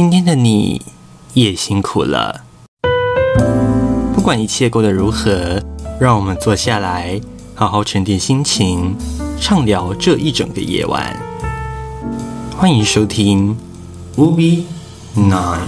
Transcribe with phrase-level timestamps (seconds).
[0.00, 0.80] 今天的你
[1.34, 2.44] 也辛苦了。
[4.14, 5.62] 不管一切过得如何，
[6.00, 7.20] 让我们坐下来，
[7.54, 8.96] 好好沉淀心情，
[9.38, 11.14] 畅聊这一整个夜晚。
[12.56, 13.54] 欢迎收听
[14.18, 14.62] 《Ubi
[15.14, 15.58] Night》。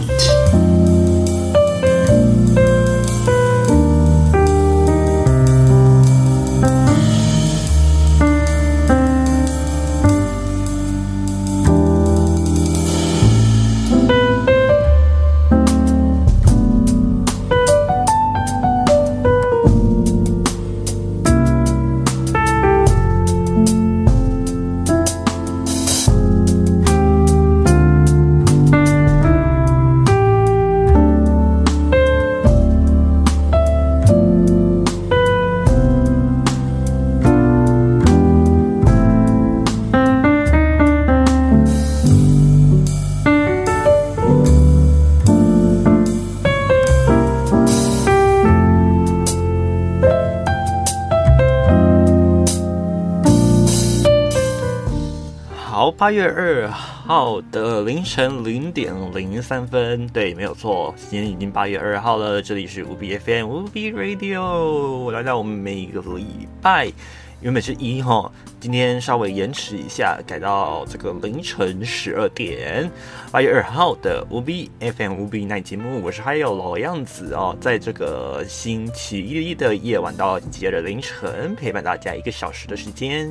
[55.73, 62.43] 好八月二号的凌晨零点零三分，对，没有错，今天已经八月二号了。
[62.43, 66.93] 这里是五 B FM 五 B Radio，我来到我们每一个礼拜，
[67.41, 72.91] 原本是一哈，今天稍微延迟一下，改到这个凌晨十二点。
[73.31, 83.27] 八月二号的五 B FM 五 B 那节目，我是还有老样子哦，在这个星期一的夜晚到接着凌晨，陪伴大家一个小时的时间。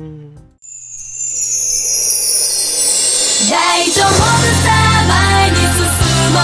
[3.50, 4.08] 大丈夫
[4.62, 4.70] さ
[5.08, 6.38] 前に進も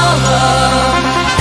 [1.35, 1.38] う。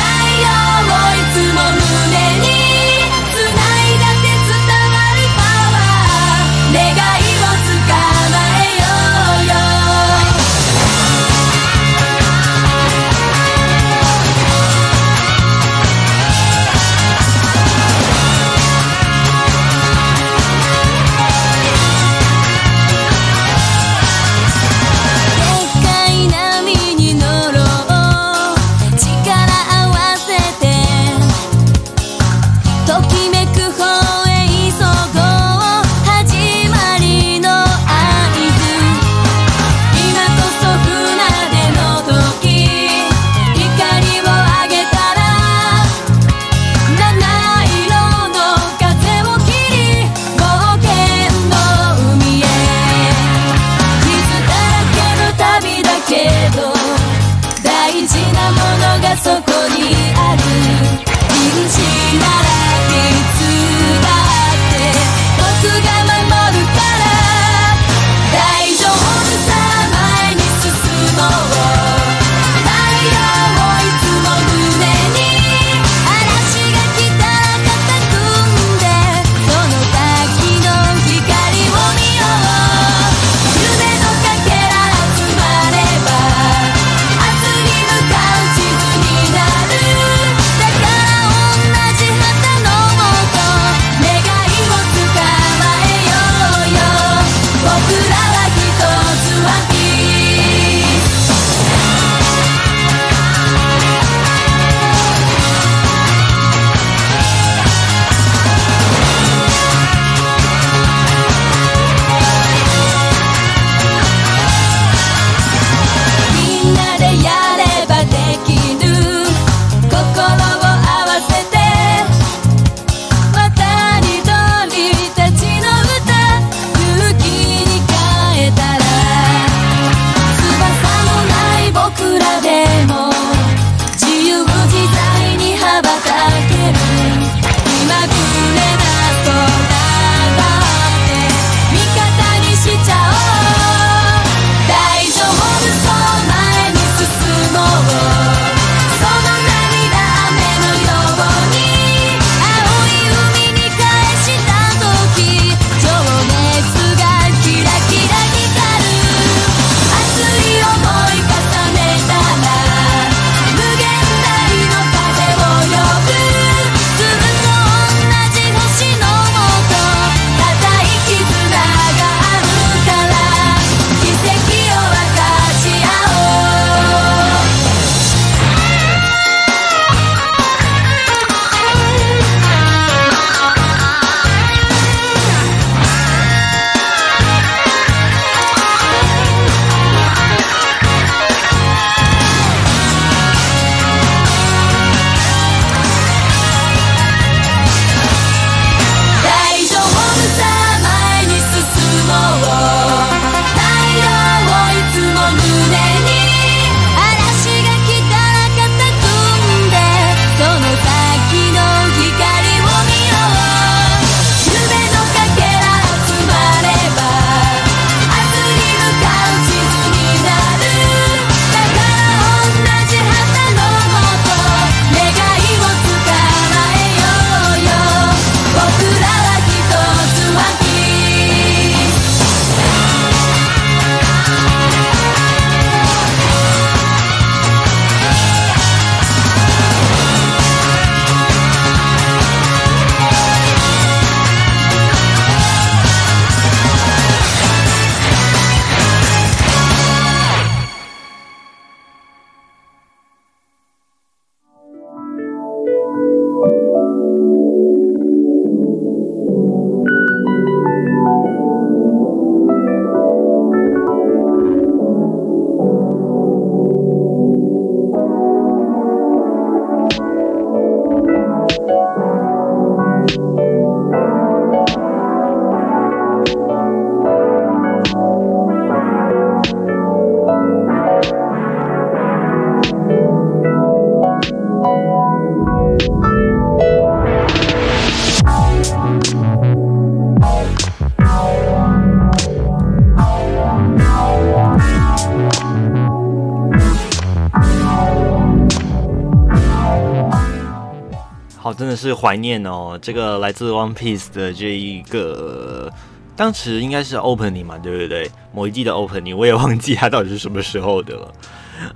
[301.99, 302.77] 怀念哦。
[302.81, 305.71] 这个来自 One Piece 的这一个，
[306.15, 308.09] 当时应该是 Opening 嘛，对不对？
[308.33, 311.11] 某一季的 Opening，我也忘记它到底是什么时候的了。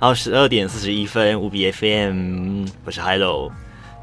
[0.00, 3.50] 然后十二点四十一分，五比 FM，不是 Hello，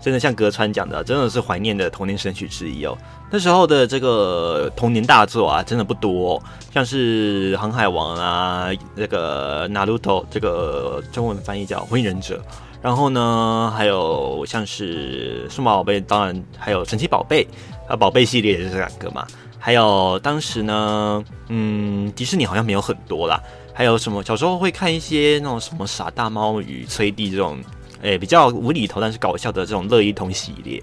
[0.02, 2.98] 真的像隔川讲的，真的是怀念的童年神曲之一哦。
[3.32, 6.42] 那时候的这个童年大作啊，真的不多，
[6.74, 12.38] 像是《航海王》啊，那个《Naruto》，这个中文翻译叫《火影忍者》。
[12.82, 17.46] 然后呢，还有像是数码宝贝，当然还有神奇宝贝
[17.88, 19.28] 啊，宝贝系列也是这两个嘛。
[19.58, 23.42] 还有当时呢，嗯，迪士尼好像没有很多啦。
[23.74, 27.58] 还有什么小时候会看一些那种什么傻大猫与崔弟这种，
[28.02, 30.82] 诶比较无厘头但是搞笑的这种乐一通系列。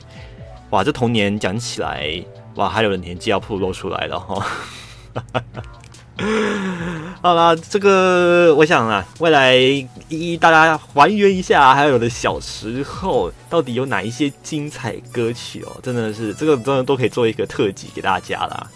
[0.71, 2.23] 哇，这童年讲起来，
[2.57, 4.47] 哇，还有的年纪要暴露出来了哈。
[7.23, 18.67] 好啦，这个我想啊，未来一一大家还原一下，还有的小时候到底有哪一些精彩歌曲哦，真的是这个真的都可以做一个特辑给大家啦。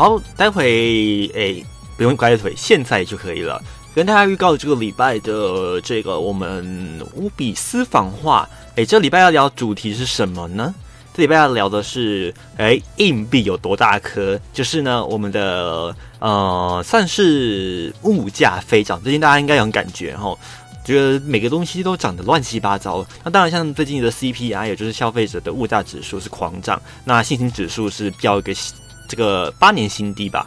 [0.00, 1.62] 好，待会诶，
[1.94, 3.62] 不用拐腿，现在就可以了。
[3.94, 10.74] 跟大家预告这个礼拜的这个我们乌比私房话，诶，这礼拜要聊主题是什么呢？
[11.12, 14.40] 这礼拜要聊的是，诶，硬币有多大颗？
[14.54, 20.34] 就是呢，我们的呃，算是物价飞涨，最近大家应该有感觉哈，
[20.82, 23.04] 觉得每个东西都涨得乱七八糟。
[23.22, 28.54] 那当然，像最近的 CPI，也就是消费者的物价指数是狂涨，那信心指数是标一个。
[29.10, 30.46] 这个八年新低吧，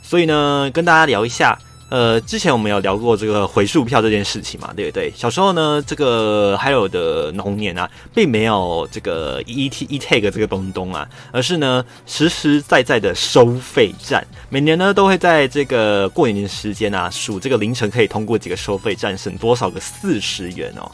[0.00, 1.58] 所以呢，跟大家聊一下。
[1.90, 5.12] 呃，之前我们有聊过这个回数票这件事情嘛，对不对？
[5.16, 14.24] 小时候呢，这个还有的龙年啊，并没有这个 E T E tag 这个东东啊，而是呢实实在在的收费站。
[14.50, 20.88] 每年呢，都会在这个过年的时间啊，数这个凌晨可以通过几个收费站，省多少个四十元哦。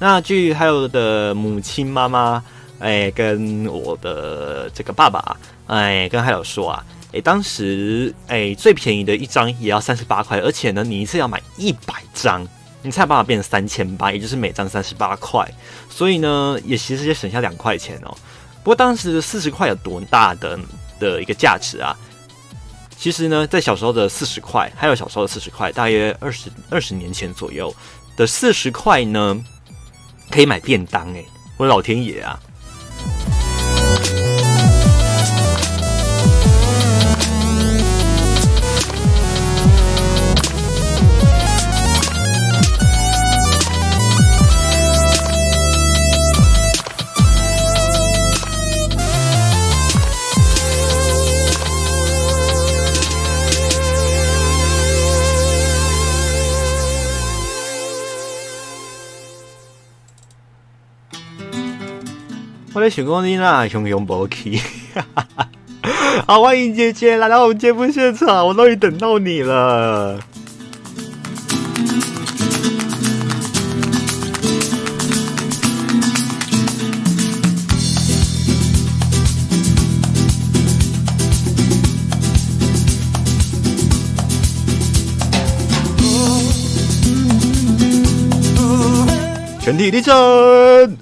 [0.00, 2.42] 那据还有的母亲妈妈。
[2.80, 12.46] 哎，跟我的这个爸爸，哎，跟还有说啊，哎，当时哎最便宜的一张也要三十八块，而且呢，你一次要买一百张，
[12.82, 15.46] 你才有办法变成三千八，也就是每张三十八块，
[15.88, 18.16] 所以呢，也其实也省下两块钱哦。
[18.62, 20.58] 不过当时的四十块有多大的
[20.98, 21.96] 的一个价值啊？
[22.96, 27.74] 其实呢，在小时候的四十块，还有小时候的四十块，大约二十二十年前左右
[28.16, 29.42] 的四十块呢，
[30.30, 31.24] 可以买便当哎，
[31.56, 32.38] 我的老天爷啊！
[33.00, 33.39] you
[62.72, 64.60] 我在想讲你啦，雄雄无去。
[66.24, 70.20] 好， 欢迎姐姐来到我们节目现场，我终于等到你了。
[89.70, 90.12] 全体立正！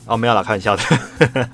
[0.05, 0.83] 哦，没有啦，开玩笑的。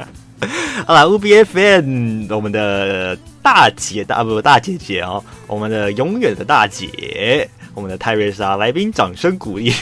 [0.85, 9.73] 好了，U B F N，我们的大姐大不大姐姐哦，我们的永远的大姐，我们的泰瑞莎，来宾掌声鼓励，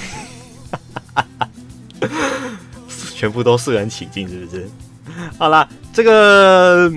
[3.17, 4.69] 全部都肃然起敬，是不是？
[5.39, 6.93] 好啦，这个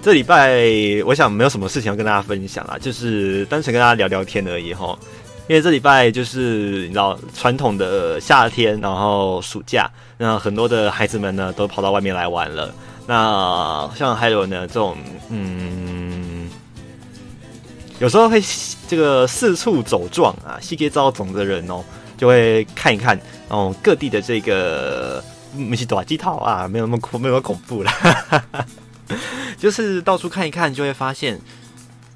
[0.00, 0.58] 这礼拜
[1.04, 4.98] 我想没有什么事情要跟大家分享啦，就是单纯跟大家聊聊天而已哈。
[5.48, 12.72] 因为这礼拜就是你知道传统的夏天，然后暑假，那很多的孩子们呢都跑到外面来玩了。
[13.06, 14.96] 那像还有呢这种，
[15.30, 16.48] 嗯，
[17.98, 18.40] 有时候会
[18.86, 21.82] 这个四处走撞啊，细街遭总的人哦，
[22.16, 25.22] 就会看一看哦各地的这个
[25.54, 27.90] 没是短鸡套啊，没有那么恐，没有那么恐怖了，
[29.58, 31.38] 就是到处看一看，就会发现。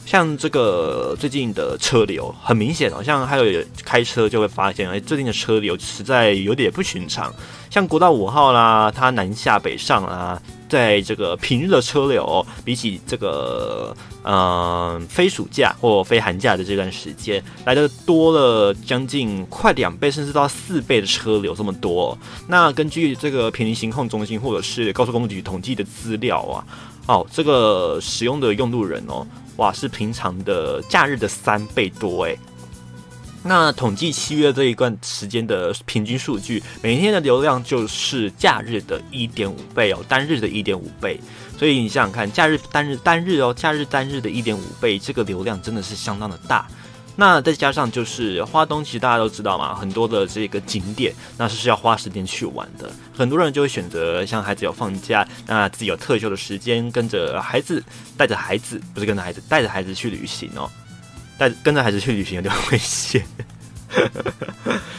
[0.06, 7.34] 像这个最近的车流很明显，好像还有开车就会发现，哎，最近的车流实在有点不寻常。
[7.68, 22.16] 像国道五号啦，它南下北上啊，在这个平日的车流，比起这个嗯非暑假或非寒假的这段时间，来的多了将近快两倍，甚至到四倍的车流这么多。
[22.46, 26.64] 那根据这个平行行控中心或者是高速公路局统计的资料啊，
[27.08, 29.26] 哦，这个使用的用路人哦。
[29.56, 32.38] 哇，是平常的假日的三倍多诶。
[33.42, 41.20] 那统计七月这一段时间的平均数据，每天的流量就是假日的一点五倍哦，单日的一点五倍。
[41.56, 46.66] 所以你想想看，假日单日单日哦，假日单日的一点五倍，这个流量真的是相当的大。
[47.18, 52.90] 那再加上就是花东，其实大家都知道嘛，很多的这个景点，那是需要花时间去玩的。
[53.16, 57.82] 很多人就会选择像孩子有放假，那自己有特休的时间，跟着孩子，
[58.16, 60.70] 带着孩子，不是跟着孩子，带着孩子去旅行哦。
[61.38, 63.22] 带跟着孩子去旅行有点危险，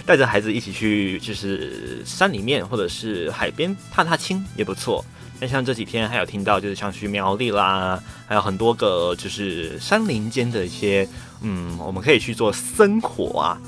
[0.06, 5.04] 带着孩子一起去就是山里面或者是海边踏踏青也不错。
[5.40, 11.08] 那像这几天还有听到，就是像去苗栗啦，还有很多个就是山林间的一些。
[11.42, 13.62] 嗯，我们可以去做生活啊，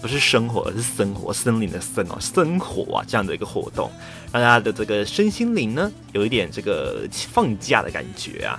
[0.00, 3.88] 不是生活，而是生活，森林的森哦，生活啊这样的一个活动，
[4.32, 8.58] 让大家的这个身心灵呢有一点这个放假的感觉啊。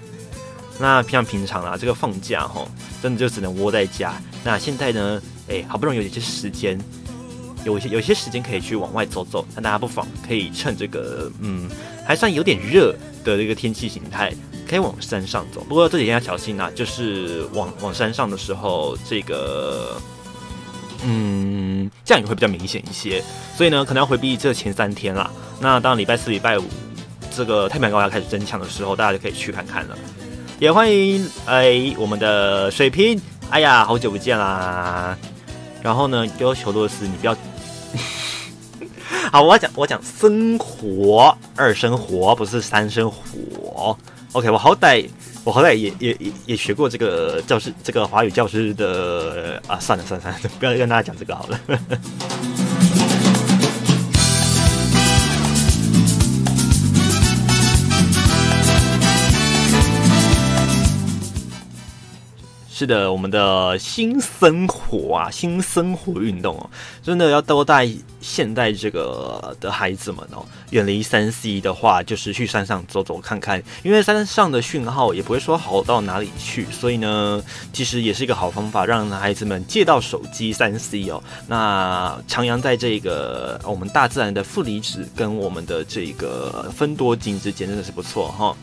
[0.80, 2.66] 那像平常啊，这个放假哈，
[3.02, 4.14] 真的就只能窝在家。
[4.46, 6.80] 那现在呢，哎，好不容易有一些时间，
[7.66, 11.70] 有些有些时间可以去往外走走，那大家不妨可以趁这个嗯
[12.06, 12.92] 还算有点热
[13.24, 14.34] 的这个天气形态。
[14.66, 20.02] 可以往山上走，不过这几天要小心呐，就是往往山上的时候，这个
[21.04, 23.22] 嗯降雨会比较明显一些，
[23.56, 25.30] 所以呢，可能要回避这前三天啦。
[25.60, 26.64] 那当礼拜四、礼拜五
[27.36, 29.98] 这个太平洋高压开始增强的时候，大家就可以去看看了。
[30.60, 35.16] 也欢迎哎我们的水瓶，哎呀，好久不见啦！
[35.84, 37.36] 然后呢，要求洛斯，你不要
[39.34, 43.98] 好，我讲我讲生活二生活，不是三生活。
[44.34, 45.10] OK，我好歹
[45.44, 51.60] 我好歹也也也也学过这个教师这个华语教师的啊，算了算了算了，不要跟大家讲这个好了。
[62.84, 66.70] 是的，我们的新生活啊，新生活运动哦，
[67.02, 88.54] 真的要多带现代这个的孩子们哦，远离三 C 的话，就是去山上走走看看，因为山上的讯号也不会说好到哪里去，所以呢，其实也是一个好方法，让孩子们借到手机三 C 哦，那徜徉在这个我们大自然的负离子跟我们的这个分多金之间，真的是不错哈。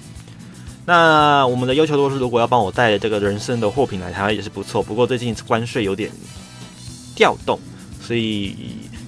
[0.87, 4.83] 那我们的要求都是，如果要帮我带这个人参的货品来台湾也是不错。
[4.83, 6.11] 不过最近关税有点
[7.15, 7.59] 调动，
[8.01, 8.57] 所以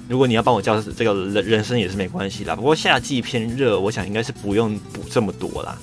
[0.08, 2.54] 如果你要帮我叫这个人人参也是没关系啦。
[2.54, 5.76] 不过夏季偏热，我想应该是不用补这么多啦。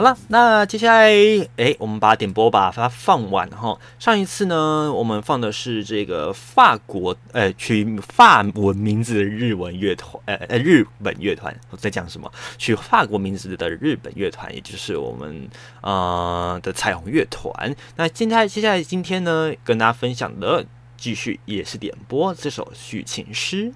[0.00, 1.12] 好了，那接下来，
[1.58, 3.78] 哎，我们把点播把它放完哈。
[3.98, 11.54] 上一次呢，我们放的是这个法国，呃，取法文名字的日文乐团，呃呃，日本乐团。
[11.68, 12.32] 我在讲什么？
[12.56, 15.46] 取法国名字的日本乐团，也就是我们
[15.82, 17.76] 呃的彩虹乐团。
[17.96, 20.64] 那现在，接下来今天呢，跟大家分享的
[20.96, 23.74] 继续也是点播这首许情诗。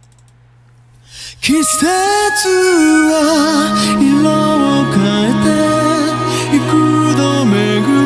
[6.55, 8.04] 이끌다 매그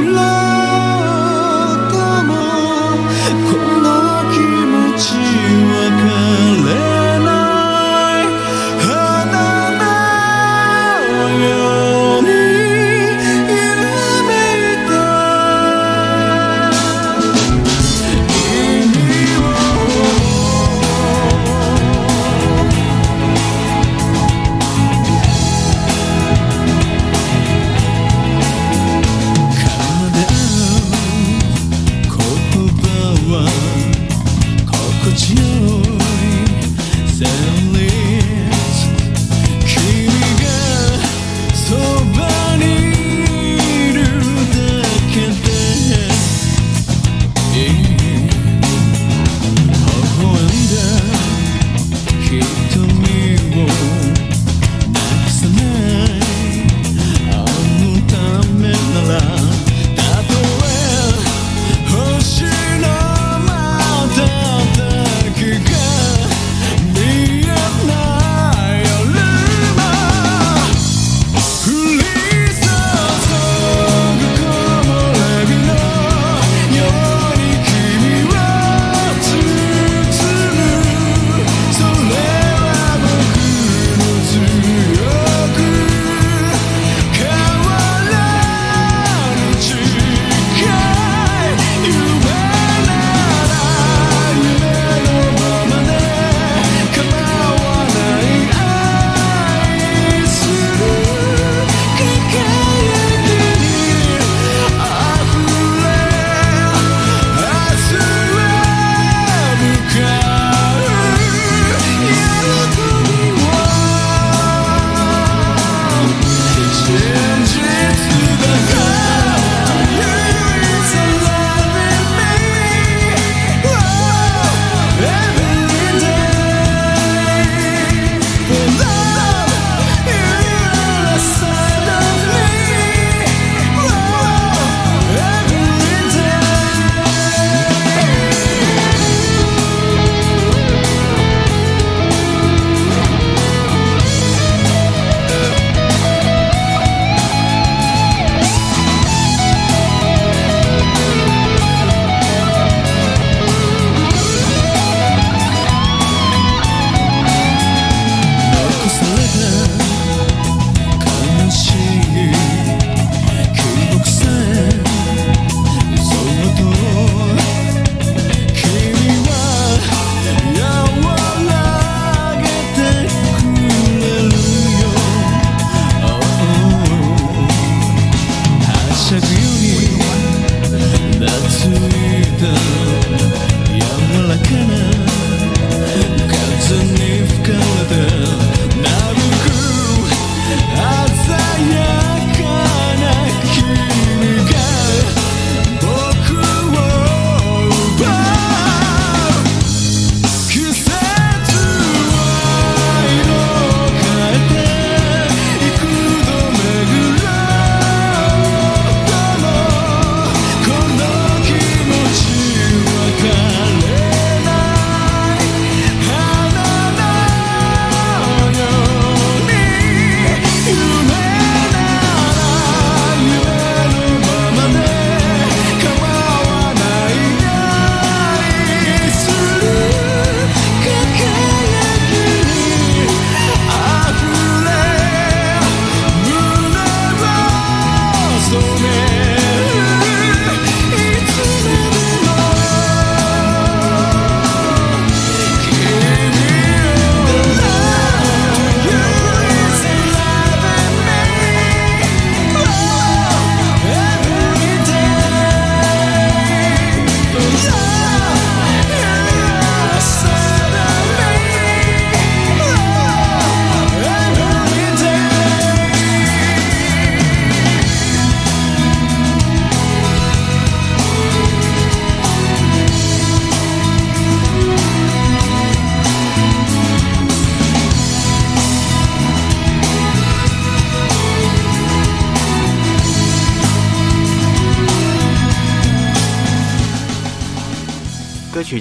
[116.88, 117.27] Yeah.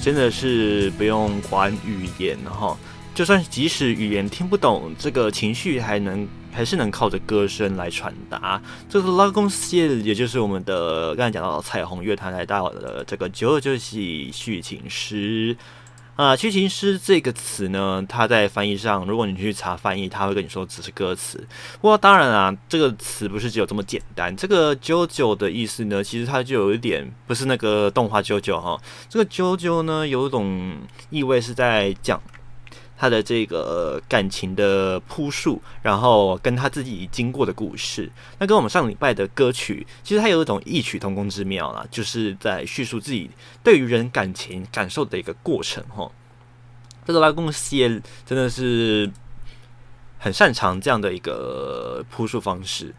[0.07, 2.77] 真的是不用管语言哈，
[3.13, 8.61] 就算即使语言听不懂，这个情绪还能还是能靠着歌声来传达。
[8.87, 15.53] 这个拉贡谢，也就是我们的刚才讲到的彩虹乐团来到的这个九二九系续情诗。
[16.17, 21.37] 啊，剧情诗这个词呢，它在翻译上，如果你去查翻译，它会跟你说只是歌词。
[21.79, 24.35] 不过当然啊，这个词不是只有这么简单。
[24.35, 30.75] 这个啾啾的意思呢，其实它就有一点不是那个动画啾啾哈，这个啾啾呢，有一种
[31.11, 32.19] 意味是在讲
[32.97, 38.11] 他的这个感情的铺述，然后跟他自己经过的故事。
[38.39, 43.29] 那跟我们上礼拜的歌曲，其实它有一种异曲同工之妙啦，就是在叙述自己
[43.63, 46.11] 对于人感情感受的一个过程哈。
[47.05, 47.87] 这个拉贡谢
[48.25, 49.09] 真的是
[50.17, 52.93] 很擅长这样的一个铺述方式。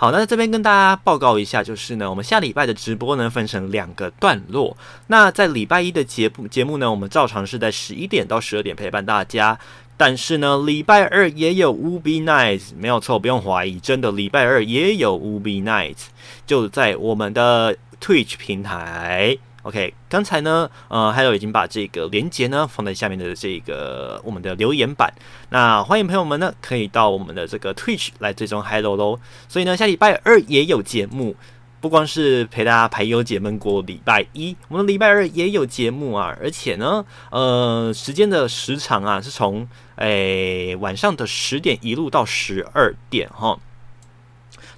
[0.00, 4.74] 好，那这边跟大家报告一下，就是呢，我们下礼拜的直播呢分成两个段落。
[5.08, 9.58] 那在礼拜一的节目节目呢，我们照常是在十一点到十二点陪伴大家。
[9.98, 15.98] 但是呢，礼拜二也有 Ubi Night，没有错，不用怀疑，真的礼拜二也有 Ubi Night，
[16.46, 19.36] 就在我们的 Twitch 平台。
[19.62, 25.12] OK，刚才呢，呃，还有已经把这个连接呢放在下面的这个我们的留言板。
[25.50, 29.20] 那欢迎朋友们呢，可以到我们的这个 Twitch 来追踪 Hello 喽。
[29.48, 31.36] 所以呢，下礼拜二也有节目，
[31.78, 36.34] 不光是陪大家排忧解闷过礼拜一，我们礼拜二也有节目啊。
[36.40, 43.58] 而且呢，呃，时间的时长啊，是从诶晚上的十点一路到十二点哈。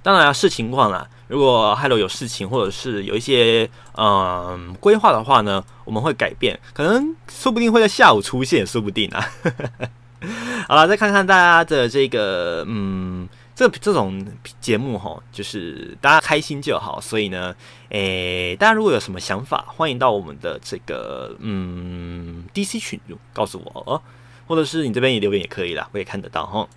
[0.01, 1.07] 当然啊视情况啦。
[1.33, 3.67] 如果 Hello 有事情，或者是有一些
[3.97, 9.27] 嗯规划的话呢，我们会改变，可能说不定会在下午出现，说不定啊。
[10.69, 14.23] 好了，再看看大家的这个嗯，这这种
[14.61, 17.01] 节目哈，就是大家开心就好。
[17.01, 17.55] 所以呢，
[17.89, 22.99] 诶，大家如果有什么想法，欢迎到我们的这个嗯 DC 群
[23.33, 23.99] 告诉我哦，
[24.45, 26.67] 或者是你这边也留言也可以啦，我也看得到哈。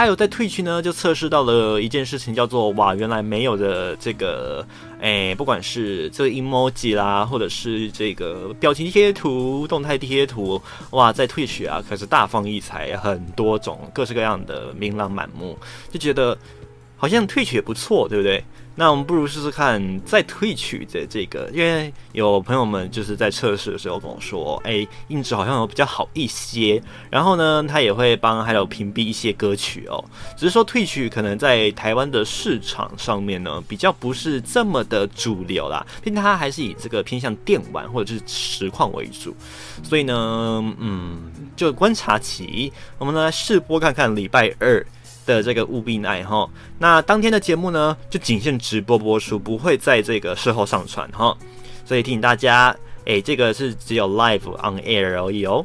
[0.00, 4.66] 还有在退区呢，就测试到了一件事情，叫做哇，原来没有的这个，
[4.98, 10.58] 哎，不管是这个 emoji 啦，或者是这个表情贴图、动态贴图，
[10.92, 15.54] 哇，在退区啊，可是大放异彩，很多种各式各样的琳琅满目，
[15.90, 16.34] 就觉得
[16.96, 18.42] 好像退曲也不错，对不对？
[18.80, 26.82] 那我们不如试试看再退曲的这个，因为有朋友们就是在测试的时候跟我说，哎，音质好像有比较好一些。
[27.10, 30.02] 然后呢，他也会帮还有屏蔽一些歌曲哦。
[30.34, 39.36] 只是说退曲可能在台湾的市场上面呢，比较不是这么的主流啦，毕竟它还是以这个偏向电玩或者是实况为主。
[39.82, 44.82] 所以呢，嗯，就观察期，我们呢试播看看礼拜二。
[45.30, 51.36] 的这个务必爱哈，那当天的节目呢，就仅限直播播出，不会在这个事后上传哈，
[51.84, 52.74] 所以提醒大家，
[53.06, 55.64] 哎，这个是只有 live on air 而已哦。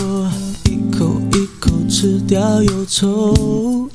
[2.31, 3.89] 掉忧愁。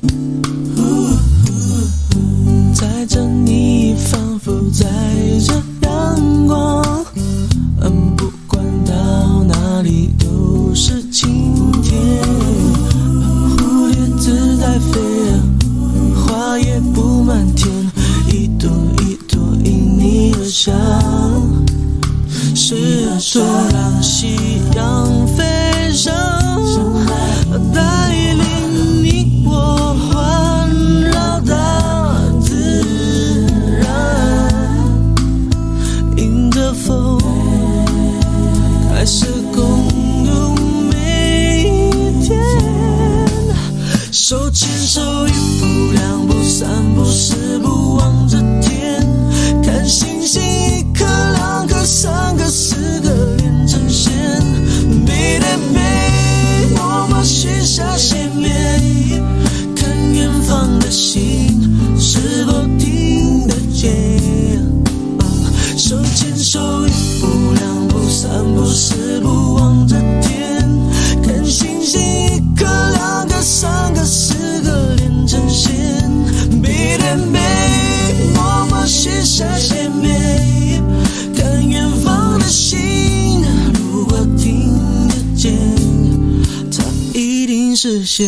[2.71, 4.85] 在这你仿佛在
[5.43, 5.55] 这
[65.97, 70.69] 手牵手一步两步三步四步望着天
[71.23, 75.73] 看星星一颗两颗三颗四颗连成线
[76.61, 77.39] 背对背
[78.35, 80.83] 默默许下心愿
[81.35, 83.41] 看远方的星
[83.73, 85.51] 如果听得见
[86.71, 86.83] 它
[87.13, 88.27] 一定实现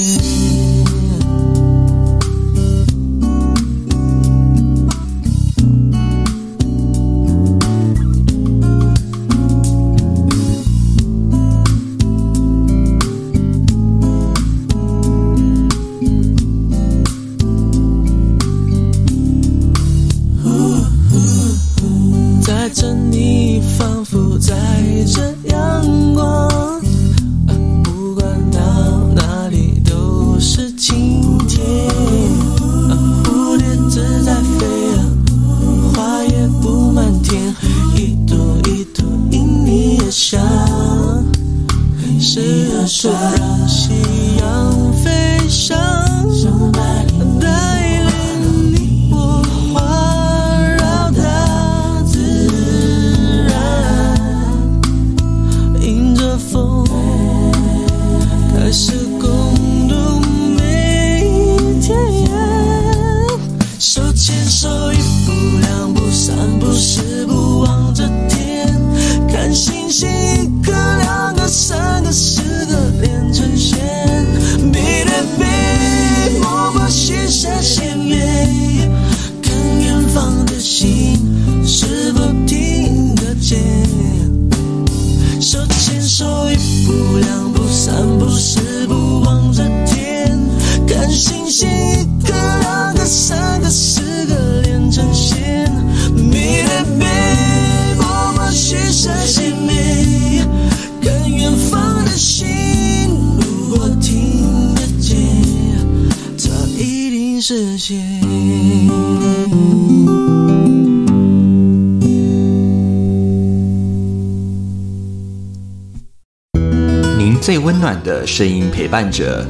[117.80, 119.46] 暖的声音陪伴着。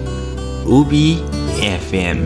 [0.70, 1.18] 无比
[1.92, 2.20] FM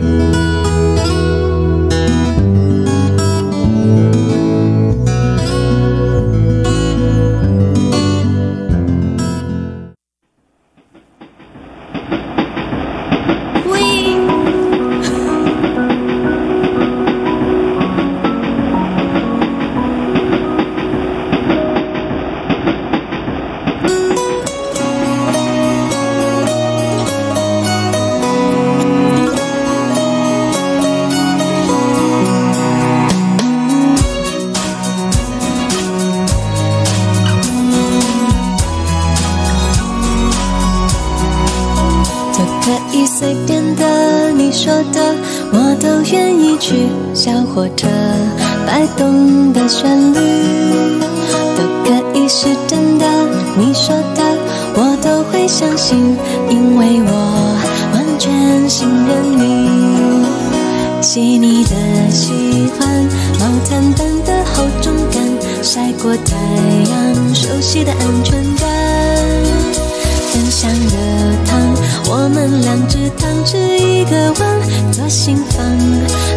[72.74, 74.60] 两只汤匙一个碗，
[74.90, 75.64] 左心房，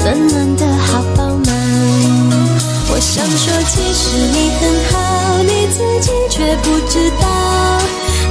[0.03, 1.47] 暖暖的好饱满。
[2.91, 7.25] 我想说，其实你很好，你自己却不知道，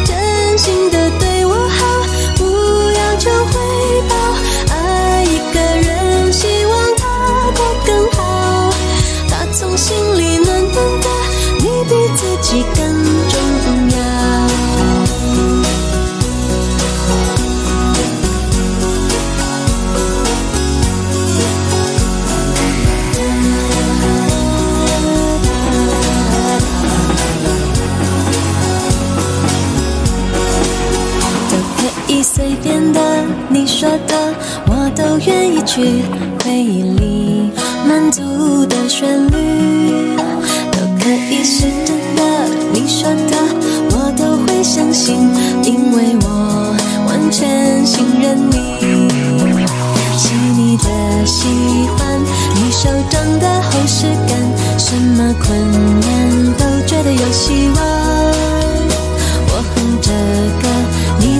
[0.04, 0.95] 真心的
[35.26, 36.02] 愿意去。
[36.44, 37.50] 回忆里
[37.88, 38.22] 满足
[38.66, 40.16] 的旋律，
[40.70, 42.22] 都可以是真的，
[42.72, 43.36] 你说的
[43.90, 45.16] 我都会相信，
[45.64, 46.76] 因为我
[47.08, 48.76] 完全信任你。
[50.16, 51.48] 细腻的喜
[51.96, 52.20] 欢，
[52.54, 54.38] 你手掌的厚实感，
[54.78, 58.05] 什么困难都觉得有希望。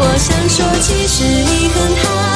[0.00, 2.27] 我想说，其实你很好，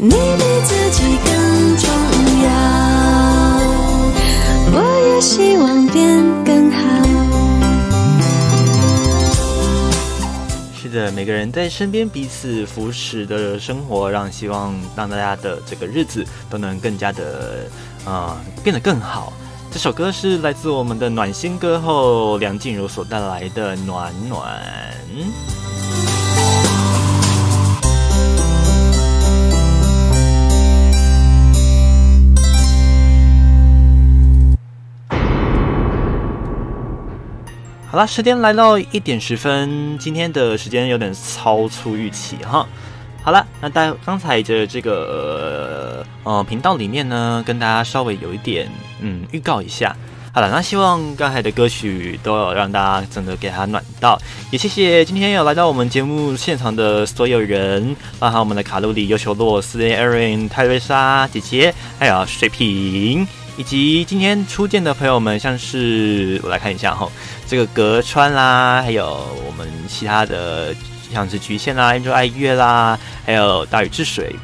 [0.00, 0.16] 你比
[0.64, 1.90] 自己更重
[2.44, 2.48] 要。
[4.70, 6.78] 我也希望变更好。
[10.80, 17.68] 是的，每个人在身边彼此扶持的生活，让希望让大家的这个日子都能更加的
[18.04, 19.32] 呃变得更好。
[19.72, 24.62] 这首歌是来自我们的暖心歌后梁静茹所带来的《暖暖》。
[37.90, 42.68] 好啦，时间来到一点十分，今天的时间有点超出预期哈。
[43.22, 48.70] 好了，那大刚才的这个呃频道里面呢，跟大家稍微有一点
[49.00, 49.96] 嗯预告一下。
[50.34, 54.20] 好了，那希望刚才的歌曲都有让大家真的给它暖到，
[54.50, 63.26] 也谢谢今天有来到我们节目现场的所有人，包含我们的卡路里、优秀洛斯、Aaron、泰瑞莎姐姐，还有水瓶。
[63.58, 67.10] 以及今天初见的朋友们，像是我来看一下哈，
[67.48, 69.04] 这个隔川啦，还有
[69.44, 70.72] 我们其他的
[71.12, 74.36] 像是局限啦、Angel 爱乐啦，还有大禹治水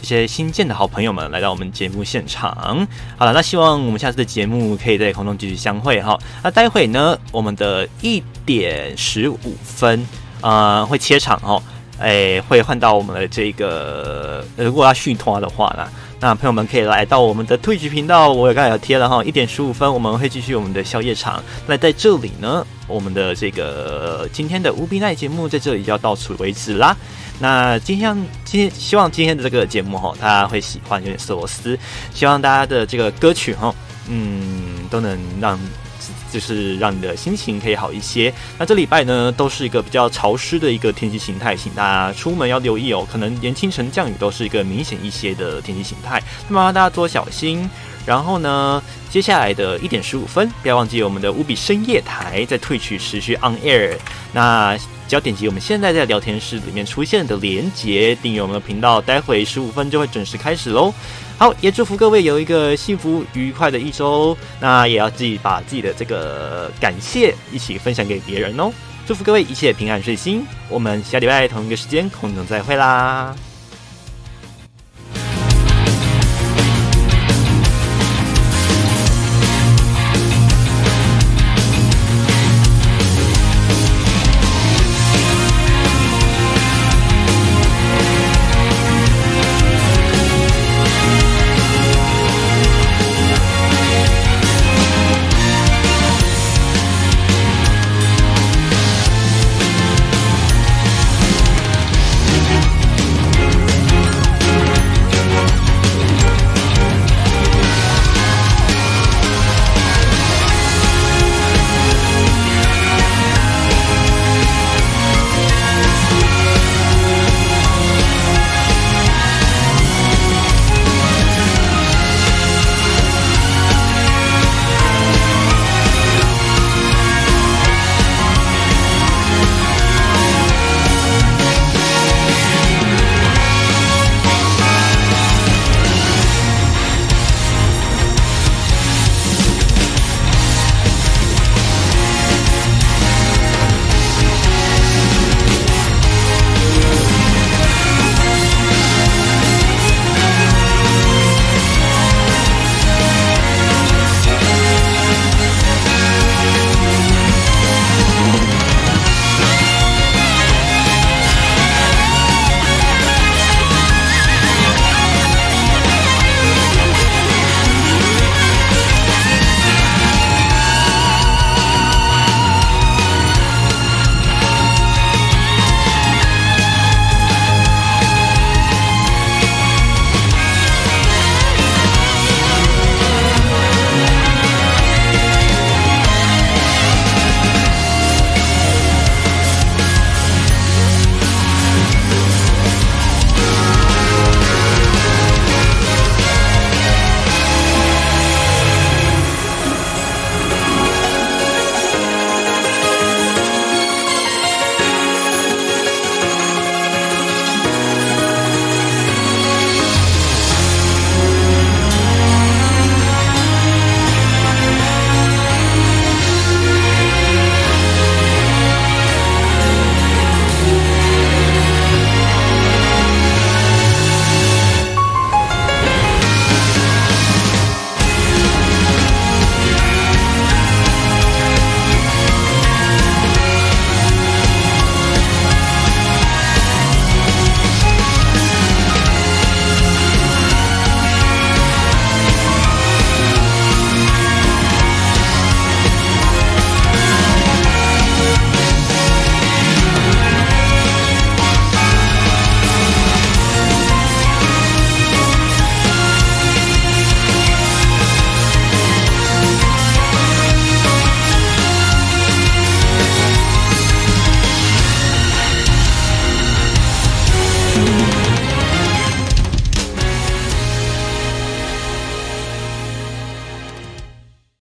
[0.00, 2.88] 这些新建的好朋友们来到我们节目现场。
[3.18, 6.18] 好了，那希望我们下次的节目可以在空中继续相会哈。
[6.42, 10.08] 那待会呢，我们的一点十五分，
[10.40, 11.62] 呃，会切场哦，
[11.98, 15.86] 哎，会换到我们的这个，如果要续拖的话呢。
[16.20, 21.42] 那朋友们可以来到我们的 Twitch 频道，我也刚才有贴了哈，一点十五分我们会继续我们的宵夜场。
[21.66, 26.96] 那在这里呢，我们的这个今天的无比奈节目在这里就要到此为止啦。
[27.38, 31.78] 那今天今天希望今天的这个节目哈，大家会喜欢，有点瑟罗斯，
[32.12, 33.72] 希望大家的这个歌曲哈，
[34.08, 35.58] 嗯，都能让。
[36.32, 38.32] 就是让你的心情可以好一些。
[38.58, 43.06] 那这礼拜呢，都是一个比较潮湿的一个天气形态，请大家出门要留意哦。
[43.10, 47.68] 可能连清晨降雨都是一个明显一些的天气形态，那么大家多小心。
[48.06, 53.94] 然后呢，接下来的一点十五分，不要忘记我们的无比深夜台在退曲持续 on air。
[54.32, 54.74] 那
[55.06, 60.92] 只要点击我们现在在聊天室里面出现的连接，订阅我们的频道，待会十五分就会准时开始喽。
[61.38, 64.36] 好，也祝福各位有一个幸福愉快的一周。
[64.60, 68.72] 那也要自己把自己的这个感谢一起分享给别人哦。
[69.06, 70.44] 祝福各位一切平安顺心。
[70.68, 73.34] 我们下礼拜同一个时间空中再会啦。